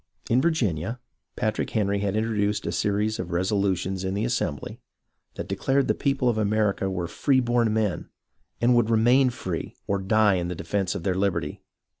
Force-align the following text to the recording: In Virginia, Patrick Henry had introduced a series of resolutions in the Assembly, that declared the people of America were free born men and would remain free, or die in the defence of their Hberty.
In 0.31 0.41
Virginia, 0.41 0.99
Patrick 1.35 1.69
Henry 1.69 1.99
had 1.99 2.15
introduced 2.15 2.65
a 2.65 2.71
series 2.71 3.19
of 3.19 3.29
resolutions 3.31 4.03
in 4.03 4.15
the 4.15 4.25
Assembly, 4.25 4.79
that 5.35 5.47
declared 5.47 5.87
the 5.87 5.93
people 5.93 6.27
of 6.27 6.39
America 6.39 6.89
were 6.89 7.05
free 7.07 7.39
born 7.39 7.71
men 7.71 8.09
and 8.59 8.73
would 8.75 8.89
remain 8.89 9.29
free, 9.29 9.75
or 9.85 9.99
die 9.99 10.37
in 10.37 10.47
the 10.47 10.55
defence 10.55 10.95
of 10.95 11.03
their 11.03 11.13
Hberty. 11.13 11.59